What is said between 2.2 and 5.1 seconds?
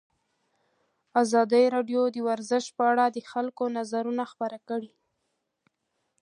ورزش په اړه د خلکو نظرونه خپاره کړي.